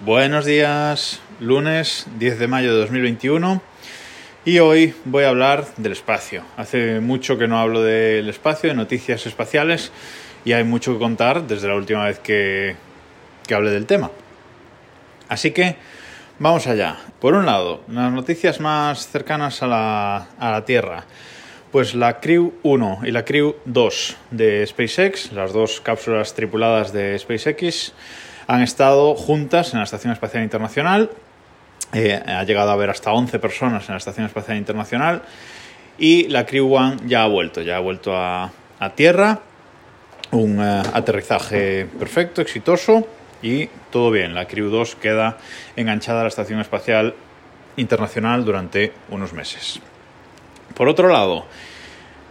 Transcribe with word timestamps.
Buenos 0.00 0.44
días, 0.44 1.18
lunes 1.40 2.06
10 2.20 2.38
de 2.38 2.46
mayo 2.46 2.72
de 2.72 2.78
2021 2.82 3.60
y 4.44 4.60
hoy 4.60 4.94
voy 5.04 5.24
a 5.24 5.30
hablar 5.30 5.66
del 5.76 5.90
espacio. 5.90 6.44
Hace 6.56 7.00
mucho 7.00 7.36
que 7.36 7.48
no 7.48 7.58
hablo 7.58 7.82
del 7.82 8.28
espacio, 8.28 8.70
de 8.70 8.76
noticias 8.76 9.26
espaciales 9.26 9.90
y 10.44 10.52
hay 10.52 10.62
mucho 10.62 10.92
que 10.92 11.00
contar 11.00 11.48
desde 11.48 11.66
la 11.66 11.74
última 11.74 12.04
vez 12.04 12.20
que, 12.20 12.76
que 13.44 13.54
hablé 13.54 13.72
del 13.72 13.86
tema. 13.86 14.12
Así 15.28 15.50
que 15.50 15.74
vamos 16.38 16.68
allá. 16.68 16.98
Por 17.18 17.34
un 17.34 17.44
lado, 17.44 17.82
las 17.88 18.12
noticias 18.12 18.60
más 18.60 19.08
cercanas 19.08 19.64
a 19.64 19.66
la, 19.66 20.28
a 20.38 20.52
la 20.52 20.64
Tierra. 20.64 21.06
Pues 21.72 21.96
la 21.96 22.20
Crew 22.20 22.54
1 22.62 23.00
y 23.02 23.10
la 23.10 23.24
Crew 23.24 23.56
2 23.64 24.16
de 24.30 24.64
SpaceX, 24.64 25.32
las 25.32 25.52
dos 25.52 25.80
cápsulas 25.80 26.34
tripuladas 26.34 26.92
de 26.92 27.18
SpaceX, 27.18 27.92
han 28.48 28.62
estado 28.62 29.14
juntas 29.14 29.74
en 29.74 29.78
la 29.78 29.84
Estación 29.84 30.12
Espacial 30.12 30.42
Internacional. 30.42 31.10
Eh, 31.92 32.20
ha 32.26 32.42
llegado 32.44 32.70
a 32.70 32.72
haber 32.72 32.88
hasta 32.88 33.12
11 33.12 33.38
personas 33.38 33.86
en 33.88 33.92
la 33.92 33.98
Estación 33.98 34.26
Espacial 34.26 34.56
Internacional. 34.56 35.22
Y 35.98 36.28
la 36.28 36.46
Crew 36.46 36.74
One 36.74 36.96
ya 37.06 37.24
ha 37.24 37.28
vuelto, 37.28 37.60
ya 37.60 37.76
ha 37.76 37.80
vuelto 37.80 38.16
a, 38.16 38.50
Tierra. 38.94 39.40
Un 40.30 40.58
uh, 40.58 40.82
aterrizaje 40.92 41.86
perfecto, 41.98 42.40
exitoso 42.40 43.06
y 43.42 43.66
todo 43.90 44.10
bien. 44.10 44.34
La 44.34 44.46
Crew 44.46 44.70
2 44.70 44.96
queda 44.96 45.36
enganchada 45.76 46.20
a 46.20 46.22
la 46.24 46.28
Estación 46.28 46.60
Espacial 46.60 47.14
Internacional 47.76 48.44
durante 48.44 48.92
unos 49.10 49.32
meses. 49.32 49.80
Por 50.74 50.88
otro 50.88 51.08
lado, 51.08 51.44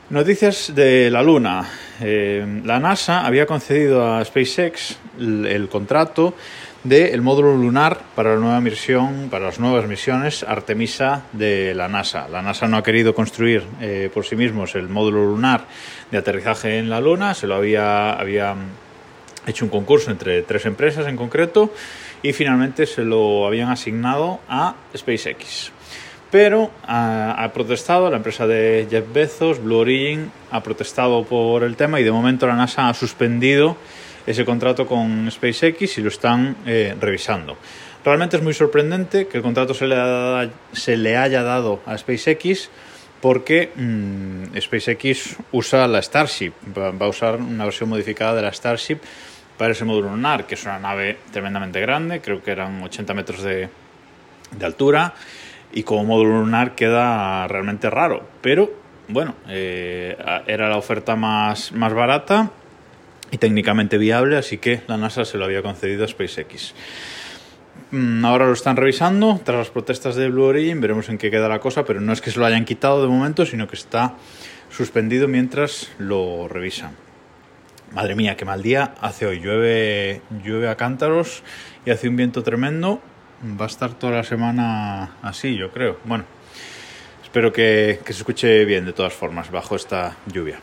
Noticias 0.10 0.74
de 0.74 1.12
la 1.12 1.22
Luna. 1.22 1.70
Eh, 2.00 2.62
la 2.64 2.80
NASA 2.80 3.26
había 3.26 3.46
concedido 3.46 4.16
a 4.16 4.24
SpaceX 4.24 4.98
el, 5.20 5.68
contrato 5.70 6.34
del 6.86 7.22
módulo 7.22 7.58
lunar 7.58 8.00
para 8.16 8.36
la 8.36 8.40
nueva 8.40 8.62
misión, 8.62 9.28
para 9.30 9.48
las 9.48 9.60
nuevas 9.60 9.86
misiones 9.86 10.44
Artemisa 10.44 11.26
de 11.34 11.76
la 11.76 11.90
NASA. 11.90 12.30
La 12.30 12.42
NASA 12.42 12.70
no 12.70 12.78
ha 12.78 12.84
querido 12.84 13.14
construir 13.14 13.64
eh, 13.82 14.10
por 14.14 14.26
sí 14.26 14.38
mismos 14.38 14.76
el 14.76 14.88
módulo 14.88 15.26
lunar 15.26 15.66
de 16.10 16.20
aterrizaje 16.20 16.80
en 16.80 16.90
la 16.90 17.02
Luna, 17.02 17.34
se 17.34 17.46
lo 17.46 17.56
había, 17.56 18.14
había 18.14 18.56
hecho 19.46 19.66
un 19.66 19.72
concurso 19.72 20.10
entre 20.10 20.42
tres 20.44 20.66
empresas 20.68 21.06
en 21.08 21.18
concreto 21.18 21.74
y 22.24 22.32
finalmente 22.32 22.86
se 22.86 23.04
lo 23.04 23.46
habían 23.46 23.72
asignado 23.72 24.40
a 24.48 24.74
SpaceX 24.96 25.74
pero 26.32 26.72
ha, 26.86 27.44
ha, 27.44 27.54
protestado 27.54 28.10
la 28.10 28.18
empresa 28.18 28.48
de 28.48 28.88
Jeff 28.90 29.06
Bezos, 29.14 29.64
Blue 29.64 29.78
Origin, 29.78 30.32
ha 30.52 30.62
protestado 30.62 31.24
por 31.24 31.64
el 31.64 31.76
tema 31.76 32.00
y 32.00 32.04
de 32.04 32.12
momento 32.12 32.48
la 32.48 32.56
NASA 32.56 32.90
ha 32.90 32.94
suspendido 32.94 33.78
ese 34.26 34.44
contrato 34.44 34.86
con 34.86 35.32
SpaceX 35.32 35.98
y 35.98 36.02
lo 36.02 36.10
están 36.10 36.58
eh, 36.66 36.96
revisando. 37.00 37.58
Realmente 38.04 38.38
es 38.38 38.44
muy 38.44 38.54
sorprendente 38.54 39.28
que 39.28 39.38
el 39.38 39.44
contrato 39.44 39.74
se 39.74 39.88
le, 39.88 39.96
ha, 39.98 40.50
se 40.74 40.98
le 40.98 41.18
haya 41.18 41.44
dado 41.44 41.80
a 41.86 41.98
SpaceX 41.98 42.70
porque 43.22 43.72
mmm, 43.76 44.56
SpaceX 44.60 45.38
usa 45.52 45.88
la 45.88 46.02
Starship, 46.02 46.52
va, 46.78 46.92
va 46.92 47.06
a 47.06 47.10
usar 47.10 47.38
una 47.38 47.64
versión 47.64 47.90
modificada 47.90 48.36
de 48.36 48.42
la 48.42 48.54
Starship 48.54 48.98
para 49.58 49.72
ese 49.72 49.86
módulo 49.86 50.10
lunar, 50.10 50.46
que 50.46 50.56
es 50.56 50.64
una 50.66 50.78
nave 50.78 51.18
tremendamente 51.32 51.80
grande, 51.80 52.22
creo 52.22 52.44
que 52.44 52.52
eran 52.52 52.84
80 52.84 53.14
metros 53.14 53.42
de, 53.42 53.70
de 54.52 54.66
altura 54.66 55.16
y 55.72 55.84
como 55.84 56.06
módulo 56.06 56.40
lunar 56.40 56.76
queda 56.76 57.48
realmente 57.48 57.90
raro. 57.90 58.26
Pero 58.42 58.72
bueno, 59.08 59.36
eh, 59.48 60.18
era 60.48 60.70
la 60.70 60.78
oferta 60.78 61.16
más, 61.16 61.72
más 61.72 61.94
barata 61.94 62.52
y 63.32 63.38
técnicamente 63.38 63.98
viable, 63.98 64.38
así 64.38 64.58
que 64.58 64.82
la 64.88 64.98
NASA 64.98 65.26
se 65.26 65.38
lo 65.38 65.46
había 65.46 65.62
concedido 65.62 66.06
a 66.06 66.08
SpaceX. 66.08 66.74
Ahora 68.24 68.48
lo 68.48 68.54
están 68.54 68.76
revisando 68.76 69.40
tras 69.44 69.58
las 69.58 69.70
protestas 69.70 70.16
de 70.16 70.30
Blue 70.30 70.44
Origin, 70.44 70.82
veremos 70.82 71.08
en 71.08 71.18
qué 71.18 71.32
queda 71.32 71.48
la 71.48 71.60
cosa, 71.60 71.86
pero 71.86 72.02
no 72.02 72.12
es 72.12 72.20
que 72.20 72.32
se 72.32 72.40
lo 72.40 72.46
hayan 72.46 72.66
quitado 72.66 73.02
de 73.02 73.08
momento, 73.08 73.46
sino 73.46 73.68
que 73.68 73.76
está 73.76 74.16
suspendido 74.70 75.30
mientras 75.30 75.90
lo 75.98 76.50
revisan. 76.50 76.92
Madre 77.94 78.16
mía, 78.16 78.36
qué 78.36 78.44
mal 78.44 78.62
día 78.62 78.94
hace 79.00 79.26
hoy. 79.26 79.40
Llueve, 79.40 80.22
llueve 80.44 80.68
a 80.68 80.76
cántaros 80.76 81.44
y 81.86 81.92
hace 81.92 82.10
un 82.10 82.18
viento 82.18 82.44
tremendo 82.44 83.02
va 83.44 83.66
a 83.66 83.68
estar 83.68 83.94
toda 83.94 84.14
la 84.14 84.24
semana 84.24 85.18
así, 85.22 85.56
yo 85.56 85.72
creo. 85.72 85.98
Bueno, 86.06 86.26
espero 87.24 87.52
que, 87.52 88.00
que, 88.04 88.14
se 88.14 88.20
escuche 88.20 88.66
bien 88.66 88.86
de 88.86 88.94
todas 88.94 89.14
formas 89.14 89.52
bajo 89.52 89.76
esta 89.76 90.16
lluvia. 90.26 90.60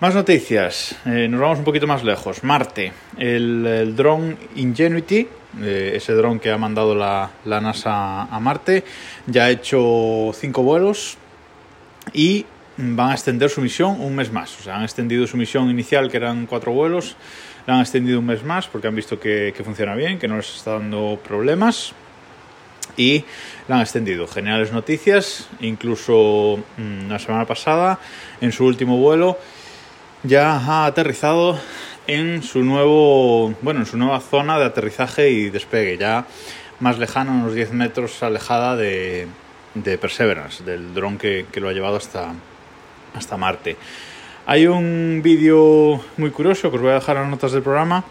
Más 0.00 0.14
noticias, 0.14 0.96
eh, 1.04 1.28
nos 1.28 1.40
vamos 1.40 1.58
un 1.58 1.64
poquito 1.64 1.86
más 1.86 2.02
lejos. 2.02 2.42
Marte, 2.42 2.90
el, 3.18 3.66
el 3.66 3.94
dron 3.94 4.34
Ingenuity, 4.56 5.28
eh, 5.60 5.92
ese 5.94 6.14
dron 6.14 6.40
que 6.40 6.50
ha 6.50 6.56
mandado 6.56 6.94
la, 6.94 7.30
la, 7.44 7.60
NASA 7.60 8.22
a 8.22 8.40
Marte, 8.40 8.82
ya 9.26 9.44
ha 9.44 9.50
hecho 9.50 10.30
cinco 10.32 10.62
vuelos 10.62 11.18
y 12.14 12.46
van 12.78 13.10
a 13.10 13.12
extender 13.12 13.50
su 13.50 13.60
misión 13.60 14.00
un 14.00 14.16
mes 14.16 14.32
más. 14.32 14.58
O 14.58 14.62
sea, 14.62 14.76
han 14.76 14.84
extendido 14.84 15.26
su 15.26 15.36
misión 15.36 15.68
inicial, 15.68 16.10
que 16.10 16.16
eran 16.16 16.46
cuatro 16.46 16.72
vuelos, 16.72 17.16
la 17.70 17.76
han 17.76 17.82
extendido 17.82 18.18
un 18.18 18.26
mes 18.26 18.42
más 18.42 18.66
porque 18.66 18.88
han 18.88 18.96
visto 18.96 19.20
que, 19.20 19.54
que 19.56 19.62
funciona 19.62 19.94
bien, 19.94 20.18
que 20.18 20.26
no 20.26 20.36
les 20.36 20.56
está 20.56 20.72
dando 20.72 21.20
problemas 21.22 21.92
y 22.96 23.24
la 23.68 23.76
han 23.76 23.82
extendido. 23.82 24.26
Geniales 24.26 24.72
noticias, 24.72 25.48
incluso 25.60 26.58
mmm, 26.76 27.08
la 27.08 27.20
semana 27.20 27.44
pasada, 27.46 28.00
en 28.40 28.50
su 28.50 28.64
último 28.64 28.96
vuelo, 28.96 29.38
ya 30.24 30.56
ha 30.56 30.84
aterrizado 30.84 31.60
en 32.08 32.42
su 32.42 32.64
nuevo, 32.64 33.54
bueno, 33.62 33.78
en 33.78 33.86
su 33.86 33.96
nueva 33.96 34.18
zona 34.18 34.58
de 34.58 34.64
aterrizaje 34.64 35.30
y 35.30 35.48
despegue, 35.48 35.96
ya 35.96 36.26
más 36.80 36.98
lejano, 36.98 37.30
unos 37.30 37.54
10 37.54 37.70
metros 37.70 38.20
alejada 38.24 38.74
de, 38.74 39.28
de 39.74 39.96
Perseverance, 39.96 40.64
del 40.64 40.92
dron 40.92 41.18
que, 41.18 41.46
que, 41.52 41.60
lo 41.60 41.68
ha 41.68 41.72
llevado 41.72 41.98
hasta, 41.98 42.32
hasta 43.14 43.36
Marte. 43.36 43.76
Hay 44.46 44.66
un 44.66 45.20
vídeo 45.22 46.00
muy 46.16 46.30
curioso 46.30 46.70
que 46.70 46.76
os 46.76 46.82
voy 46.82 46.90
a 46.90 46.94
dejar 46.94 47.16
en 47.16 47.22
las 47.22 47.30
notas 47.30 47.52
del 47.52 47.62
programa 47.62 48.04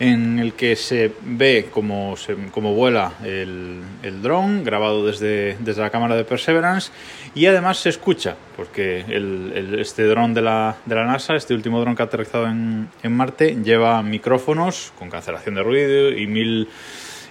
en 0.00 0.38
el 0.38 0.54
que 0.54 0.76
se 0.76 1.12
ve 1.22 1.68
cómo, 1.70 2.16
se, 2.16 2.34
cómo 2.50 2.74
vuela 2.74 3.12
el, 3.22 3.80
el 4.02 4.22
dron 4.22 4.64
grabado 4.64 5.06
desde, 5.06 5.56
desde, 5.60 5.80
la 5.80 5.90
cámara 5.90 6.16
de 6.16 6.24
Perseverance 6.24 6.90
y 7.34 7.46
además 7.46 7.78
se 7.78 7.90
escucha 7.90 8.34
porque 8.56 9.00
el, 9.00 9.76
este 9.78 10.04
dron 10.04 10.34
de 10.34 10.42
la, 10.42 10.76
de 10.86 10.94
la, 10.94 11.04
NASA, 11.04 11.36
este 11.36 11.54
último 11.54 11.80
dron 11.80 11.94
que 11.94 12.02
ha 12.02 12.06
aterrizado 12.06 12.46
en, 12.46 12.88
en, 13.02 13.12
Marte, 13.12 13.56
lleva 13.62 14.02
micrófonos 14.02 14.92
con 14.98 15.08
cancelación 15.08 15.54
de 15.54 15.62
ruido 15.62 16.10
y 16.10 16.26
mil 16.26 16.68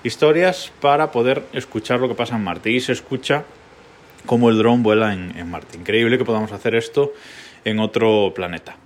historias 0.03 0.71
para 0.79 1.11
poder 1.11 1.43
escuchar 1.53 1.99
lo 1.99 2.07
que 2.07 2.15
pasa 2.15 2.35
en 2.35 2.43
Marte 2.43 2.71
y 2.71 2.79
se 2.79 2.93
escucha 2.93 3.43
cómo 4.25 4.49
el 4.49 4.57
dron 4.57 4.83
vuela 4.83 5.13
en 5.13 5.49
Marte. 5.49 5.77
Increíble 5.77 6.17
que 6.17 6.25
podamos 6.25 6.51
hacer 6.51 6.75
esto 6.75 7.13
en 7.65 7.79
otro 7.79 8.33
planeta. 8.35 8.77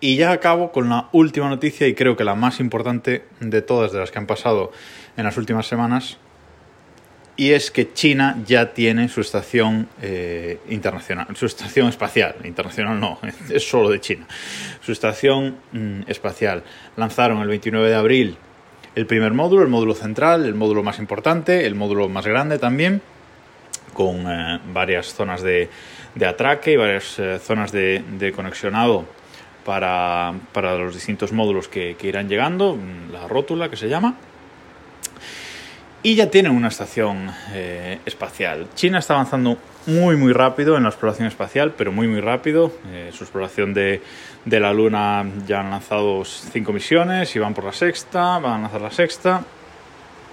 Y 0.00 0.16
ya 0.16 0.32
acabo 0.32 0.72
con 0.72 0.88
la 0.88 1.08
última 1.12 1.48
noticia 1.48 1.86
y 1.86 1.94
creo 1.94 2.16
que 2.16 2.24
la 2.24 2.34
más 2.34 2.60
importante 2.60 3.24
de 3.40 3.62
todas 3.62 3.92
de 3.92 3.98
las 3.98 4.10
que 4.10 4.18
han 4.18 4.26
pasado 4.26 4.70
en 5.16 5.24
las 5.24 5.36
últimas 5.36 5.66
semanas. 5.66 6.18
Y 7.38 7.52
es 7.52 7.70
que 7.70 7.92
China 7.92 8.38
ya 8.46 8.72
tiene 8.72 9.08
su 9.08 9.20
estación 9.20 9.88
eh, 10.00 10.58
internacional, 10.70 11.26
su 11.34 11.44
estación 11.44 11.88
espacial, 11.88 12.36
internacional 12.44 12.98
no, 12.98 13.18
es 13.50 13.68
solo 13.68 13.90
de 13.90 14.00
China. 14.00 14.26
Su 14.80 14.92
estación 14.92 15.56
mm, 15.72 16.02
espacial. 16.06 16.62
Lanzaron 16.96 17.40
el 17.40 17.48
29 17.48 17.88
de 17.88 17.94
abril 17.94 18.36
el 18.96 19.06
primer 19.06 19.34
módulo, 19.34 19.62
el 19.62 19.68
módulo 19.68 19.94
central, 19.94 20.46
el 20.46 20.54
módulo 20.54 20.82
más 20.82 20.98
importante, 20.98 21.66
el 21.66 21.74
módulo 21.74 22.08
más 22.08 22.26
grande 22.26 22.58
también, 22.58 23.02
con 23.92 24.24
eh, 24.26 24.58
varias 24.72 25.14
zonas 25.14 25.42
de, 25.42 25.68
de 26.16 26.26
atraque 26.26 26.72
y 26.72 26.76
varias 26.76 27.18
eh, 27.18 27.38
zonas 27.38 27.70
de, 27.70 28.02
de 28.18 28.32
conexionado 28.32 29.04
para, 29.64 30.34
para, 30.52 30.76
los 30.76 30.94
distintos 30.94 31.32
módulos 31.32 31.68
que, 31.68 31.94
que, 31.96 32.08
irán 32.08 32.28
llegando, 32.28 32.76
la 33.12 33.28
rótula 33.28 33.68
que 33.68 33.76
se 33.76 33.88
llama. 33.88 34.14
Y 36.02 36.14
ya 36.14 36.30
tienen 36.30 36.52
una 36.52 36.68
estación 36.68 37.30
eh, 37.52 37.98
espacial. 38.06 38.68
China 38.74 39.00
está 39.00 39.14
avanzando 39.14 39.58
muy 39.86 40.16
muy 40.16 40.32
rápido 40.32 40.76
en 40.76 40.84
la 40.84 40.88
exploración 40.88 41.26
espacial, 41.26 41.74
pero 41.76 41.90
muy 41.90 42.06
muy 42.06 42.20
rápido. 42.20 42.72
Eh, 42.92 43.10
su 43.12 43.24
exploración 43.24 43.74
de, 43.74 44.00
de, 44.44 44.60
la 44.60 44.72
Luna 44.72 45.26
ya 45.46 45.60
han 45.60 45.70
lanzado 45.70 46.24
cinco 46.24 46.72
misiones 46.72 47.34
y 47.34 47.40
van 47.40 47.54
por 47.54 47.64
la 47.64 47.72
sexta, 47.72 48.38
van 48.38 48.52
a 48.52 48.58
lanzar 48.62 48.80
la 48.80 48.90
sexta 48.90 49.44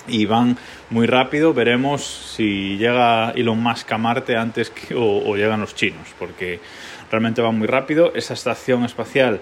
y 0.08 0.26
van 0.26 0.58
muy 0.90 1.08
rápido. 1.08 1.54
Veremos 1.54 2.04
si 2.04 2.78
llega 2.78 3.32
Elon 3.32 3.62
Musk 3.62 3.92
a 3.92 3.98
Marte 3.98 4.36
antes 4.36 4.70
que, 4.70 4.96
o, 4.96 5.36
llegan 5.36 5.62
los 5.62 5.76
chinos, 5.76 6.08
porque 6.20 6.60
realmente 7.12 7.42
van 7.42 7.58
muy 7.58 7.68
rápido. 7.68 8.12
Esa 8.16 8.34
estación 8.34 8.84
espacial 8.84 9.40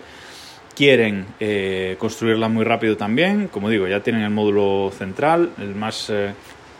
quieren 0.76 1.26
eh, 1.40 1.96
construirla 2.00 2.48
muy 2.48 2.64
rápido 2.64 2.98
también. 2.98 3.48
Como 3.48 3.70
digo, 3.70 3.88
ya 3.88 4.02
tienen 4.02 4.24
el 4.24 4.32
módulo 4.32 4.92
central, 4.98 5.52
el 5.60 5.76
más, 5.76 6.10
eh, 6.10 6.34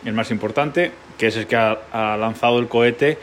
el 0.04 0.12
más 0.12 0.30
importante, 0.30 0.92
que 1.18 1.28
es 1.28 1.36
el 1.36 1.46
que 1.46 1.56
ha, 1.56 1.78
ha 1.92 2.16
lanzado 2.16 2.58
el 2.58 2.68
cohete 2.68 3.18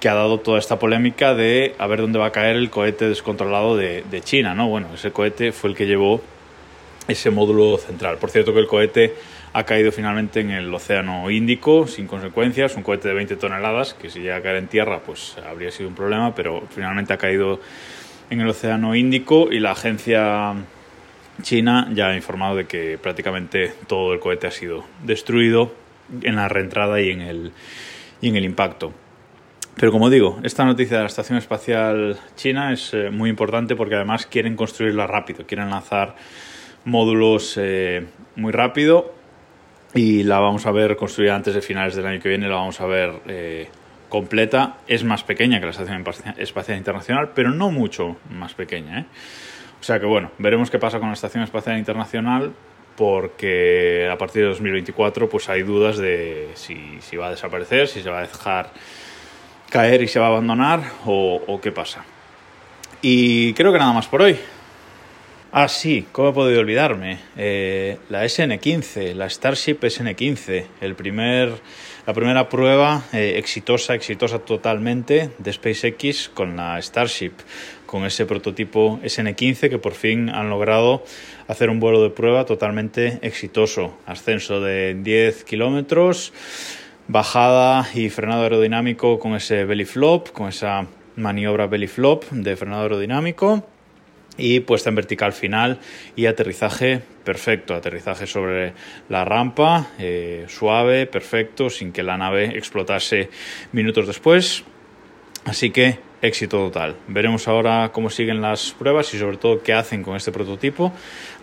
que 0.00 0.08
ha 0.08 0.14
dado 0.14 0.40
toda 0.40 0.58
esta 0.58 0.80
polémica 0.80 1.32
de 1.32 1.76
a 1.78 1.86
ver 1.86 2.00
dónde 2.00 2.18
va 2.18 2.26
a 2.26 2.32
caer 2.32 2.56
el 2.56 2.70
cohete 2.70 3.08
descontrolado 3.08 3.76
de, 3.76 4.02
de 4.10 4.20
China, 4.20 4.52
¿no? 4.52 4.68
Bueno, 4.68 4.88
ese 4.92 5.12
cohete 5.12 5.52
fue 5.52 5.70
el 5.70 5.76
que 5.76 5.86
llevó 5.86 6.20
ese 7.06 7.30
módulo 7.30 7.78
central. 7.78 8.18
Por 8.18 8.30
cierto 8.30 8.52
que 8.52 8.58
el 8.58 8.66
cohete 8.66 9.14
ha 9.54 9.64
caído 9.64 9.92
finalmente 9.92 10.40
en 10.40 10.50
el 10.50 10.72
Océano 10.72 11.30
Índico 11.30 11.86
sin 11.86 12.06
consecuencias, 12.06 12.76
un 12.76 12.82
cohete 12.82 13.08
de 13.08 13.14
20 13.14 13.36
toneladas, 13.36 13.94
que 13.94 14.08
si 14.08 14.20
llega 14.20 14.36
a 14.36 14.42
caer 14.42 14.56
en 14.56 14.68
tierra 14.68 15.00
pues 15.04 15.36
habría 15.46 15.70
sido 15.70 15.88
un 15.88 15.94
problema, 15.94 16.34
pero 16.34 16.62
finalmente 16.70 17.12
ha 17.12 17.18
caído 17.18 17.60
en 18.30 18.40
el 18.40 18.48
Océano 18.48 18.94
Índico 18.94 19.52
y 19.52 19.60
la 19.60 19.72
agencia 19.72 20.54
china 21.42 21.88
ya 21.92 22.08
ha 22.08 22.16
informado 22.16 22.56
de 22.56 22.66
que 22.66 22.98
prácticamente 22.98 23.74
todo 23.86 24.14
el 24.14 24.20
cohete 24.20 24.46
ha 24.46 24.50
sido 24.50 24.84
destruido 25.02 25.74
en 26.22 26.36
la 26.36 26.48
reentrada 26.48 27.00
y 27.00 27.10
en 27.10 27.20
el, 27.20 27.52
y 28.20 28.28
en 28.28 28.36
el 28.36 28.44
impacto. 28.44 28.92
Pero 29.76 29.90
como 29.92 30.10
digo, 30.10 30.38
esta 30.44 30.64
noticia 30.64 30.98
de 30.98 31.02
la 31.02 31.08
Estación 31.08 31.38
Espacial 31.38 32.18
China 32.36 32.72
es 32.72 32.92
eh, 32.92 33.10
muy 33.10 33.30
importante 33.30 33.74
porque 33.74 33.94
además 33.96 34.26
quieren 34.26 34.54
construirla 34.54 35.06
rápido, 35.06 35.46
quieren 35.46 35.70
lanzar 35.70 36.14
módulos 36.84 37.56
eh, 37.58 38.06
muy 38.36 38.52
rápido 38.52 39.21
y 39.94 40.22
la 40.22 40.38
vamos 40.38 40.66
a 40.66 40.72
ver 40.72 40.96
construida 40.96 41.34
antes 41.34 41.54
de 41.54 41.60
finales 41.60 41.94
del 41.94 42.06
año 42.06 42.20
que 42.20 42.28
viene, 42.28 42.48
la 42.48 42.56
vamos 42.56 42.80
a 42.80 42.86
ver 42.86 43.12
eh, 43.26 43.68
completa. 44.08 44.78
Es 44.86 45.04
más 45.04 45.22
pequeña 45.22 45.58
que 45.58 45.66
la 45.66 45.72
Estación 45.72 46.04
Espacial 46.38 46.78
Internacional, 46.78 47.30
pero 47.34 47.50
no 47.50 47.70
mucho 47.70 48.16
más 48.30 48.54
pequeña. 48.54 49.00
¿eh? 49.00 49.06
O 49.80 49.82
sea 49.82 50.00
que 50.00 50.06
bueno, 50.06 50.30
veremos 50.38 50.70
qué 50.70 50.78
pasa 50.78 50.98
con 50.98 51.08
la 51.08 51.14
Estación 51.14 51.44
Espacial 51.44 51.78
Internacional 51.78 52.52
porque 52.96 54.08
a 54.10 54.16
partir 54.18 54.42
de 54.42 54.48
2024 54.48 55.28
pues 55.28 55.48
hay 55.48 55.62
dudas 55.62 55.98
de 55.98 56.50
si, 56.54 57.16
va 57.16 57.28
a 57.28 57.30
desaparecer, 57.30 57.88
si 57.88 58.02
se 58.02 58.10
va 58.10 58.18
a 58.18 58.22
dejar 58.22 58.70
caer 59.70 60.02
y 60.02 60.08
se 60.08 60.20
va 60.20 60.26
a 60.26 60.28
abandonar 60.28 60.82
o 61.06 61.58
qué 61.62 61.72
pasa. 61.72 62.04
Y 63.02 63.52
creo 63.54 63.72
que 63.72 63.78
nada 63.78 63.92
más 63.92 64.06
por 64.06 64.22
hoy. 64.22 64.38
Ah, 65.54 65.68
sí, 65.68 66.06
¿cómo 66.12 66.30
he 66.30 66.32
podido 66.32 66.60
olvidarme? 66.60 67.18
Eh, 67.36 67.98
la 68.08 68.24
SN15, 68.24 69.12
la 69.12 69.28
Starship 69.28 69.80
SN15, 69.80 70.64
el 70.80 70.94
primer, 70.94 71.52
la 72.06 72.14
primera 72.14 72.48
prueba 72.48 73.02
eh, 73.12 73.34
exitosa, 73.36 73.94
exitosa 73.94 74.38
totalmente 74.38 75.28
de 75.36 75.52
SpaceX 75.52 76.30
con 76.30 76.56
la 76.56 76.80
Starship, 76.80 77.32
con 77.84 78.06
ese 78.06 78.24
prototipo 78.24 78.98
SN15 79.02 79.68
que 79.68 79.76
por 79.76 79.92
fin 79.92 80.30
han 80.30 80.48
logrado 80.48 81.04
hacer 81.48 81.68
un 81.68 81.80
vuelo 81.80 82.02
de 82.02 82.08
prueba 82.08 82.46
totalmente 82.46 83.18
exitoso. 83.20 83.98
Ascenso 84.06 84.62
de 84.62 84.94
10 84.94 85.44
kilómetros, 85.44 86.32
bajada 87.08 87.86
y 87.92 88.08
frenado 88.08 88.44
aerodinámico 88.44 89.18
con 89.18 89.34
ese 89.34 89.66
belly 89.66 89.84
flop, 89.84 90.30
con 90.30 90.48
esa 90.48 90.86
maniobra 91.16 91.66
belly 91.66 91.88
flop 91.88 92.24
de 92.30 92.56
frenado 92.56 92.84
aerodinámico 92.84 93.66
y 94.36 94.60
puesta 94.60 94.88
en 94.88 94.96
vertical 94.96 95.32
final 95.32 95.78
y 96.16 96.26
aterrizaje 96.26 97.02
perfecto, 97.24 97.74
aterrizaje 97.74 98.26
sobre 98.26 98.72
la 99.08 99.24
rampa, 99.24 99.88
eh, 99.98 100.46
suave, 100.48 101.06
perfecto, 101.06 101.70
sin 101.70 101.92
que 101.92 102.02
la 102.02 102.16
nave 102.16 102.56
explotase 102.56 103.30
minutos 103.72 104.06
después. 104.06 104.64
Así 105.44 105.70
que 105.70 105.98
éxito 106.22 106.58
total. 106.58 106.96
Veremos 107.08 107.48
ahora 107.48 107.90
cómo 107.92 108.08
siguen 108.08 108.40
las 108.40 108.70
pruebas 108.72 109.12
y 109.12 109.18
sobre 109.18 109.38
todo 109.38 109.60
qué 109.62 109.72
hacen 109.72 110.04
con 110.04 110.16
este 110.16 110.30
prototipo, 110.30 110.92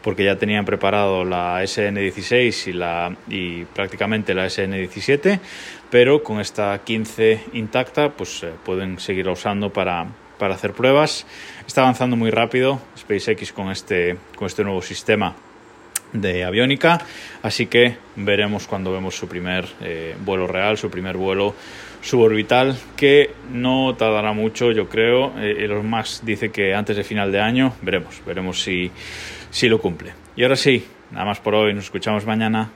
porque 0.02 0.24
ya 0.24 0.38
tenían 0.38 0.64
preparado 0.64 1.26
la 1.26 1.62
SN16 1.62 2.68
y, 2.68 2.74
la, 2.74 3.16
y 3.28 3.66
prácticamente 3.66 4.34
la 4.34 4.46
SN17, 4.46 5.40
pero 5.90 6.24
con 6.24 6.40
esta 6.40 6.80
15 6.82 7.48
intacta 7.54 8.12
pues 8.12 8.44
eh, 8.44 8.52
pueden 8.64 9.00
seguirla 9.00 9.34
usando 9.34 9.74
para, 9.74 10.08
para 10.40 10.56
hacer 10.56 10.74
pruebas. 10.74 11.28
Está 11.68 11.82
avanzando 11.82 12.16
muy 12.16 12.32
rápido 12.32 12.82
SpaceX 12.98 13.54
con 13.54 13.70
este, 13.70 14.18
con 14.36 14.48
este 14.48 14.64
nuevo 14.64 14.82
sistema 14.82 15.36
de 16.14 16.44
aviónica, 16.44 17.00
así 17.44 17.68
que 17.68 17.98
veremos 18.16 18.66
cuando 18.66 18.92
vemos 18.92 19.16
su 19.16 19.28
primer 19.28 19.68
eh, 19.82 20.16
vuelo 20.26 20.48
real, 20.48 20.76
su 20.76 20.90
primer 20.90 21.18
vuelo 21.18 21.54
suborbital, 22.02 22.78
que 22.96 23.32
no 23.52 23.94
tardará 23.96 24.34
mucho, 24.34 24.72
yo 24.72 24.90
creo. 24.90 25.34
Eh, 25.40 25.66
Elon 25.66 25.88
Musk 25.88 26.24
dice 26.24 26.50
que 26.50 26.74
antes 26.74 26.98
de 26.98 27.04
final 27.04 27.32
de 27.32 27.42
año, 27.42 27.74
veremos, 27.84 28.22
veremos 28.26 28.62
si, 28.62 28.90
si 29.52 29.70
lo 29.70 29.80
cumple. 29.80 30.14
Y 30.36 30.44
ahora 30.44 30.56
sí, 30.56 30.84
nada 31.12 31.26
más 31.26 31.40
por 31.40 31.54
hoy, 31.54 31.74
nos 31.74 31.84
escuchamos 31.84 32.26
mañana. 32.26 32.72